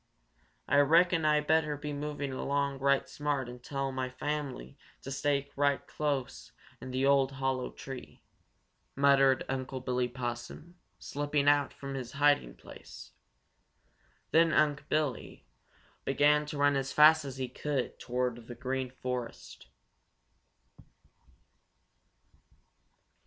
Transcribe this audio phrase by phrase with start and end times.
[0.67, 5.47] Ah reckon Ah better be moving along right smart and tell mah family to stay
[5.55, 8.23] right close in the ol' hollow tree,"
[8.95, 13.11] muttered Unc' Billy Possum, slipping out from his hiding place.
[14.31, 15.45] Then Unc' Billy
[16.03, 19.67] began to run as fast as he could toward the Green Forest.